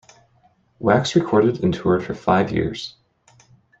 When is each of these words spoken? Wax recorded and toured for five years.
Wax 0.79 1.13
recorded 1.15 1.63
and 1.63 1.71
toured 1.71 2.03
for 2.03 2.15
five 2.15 2.51
years. 2.51 2.95